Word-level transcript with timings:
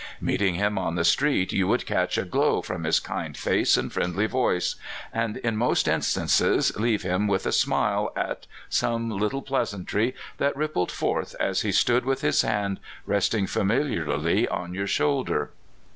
Meeting 0.19 0.55
him 0.55 0.79
on 0.79 0.95
the 0.95 1.05
street, 1.05 1.53
you 1.53 1.67
would 1.67 1.85
catch 1.85 2.17
a 2.17 2.25
glow 2.25 2.63
from 2.63 2.85
his 2.85 2.99
kind 2.99 3.37
face 3.37 3.77
and 3.77 3.93
friendly 3.93 4.25
voice, 4.25 4.73
and 5.13 5.37
in 5.37 5.55
most 5.55 5.87
instances 5.87 6.75
leave 6.75 7.03
him 7.03 7.27
with 7.27 7.45
a 7.45 7.51
smile 7.51 8.11
at 8.15 8.47
some 8.67 9.11
little 9.11 9.43
pleasantry 9.43 10.15
that 10.39 10.55
rippled 10.57 10.91
forth 10.91 11.35
as 11.39 11.61
he 11.61 11.71
stood 11.71 12.03
with 12.03 12.21
his 12.21 12.41
hand 12.41 12.79
resting 13.05 13.45
familiarly 13.45 14.47
on 14.47 14.73
your 14.73 14.87
shoulder. 14.87 15.51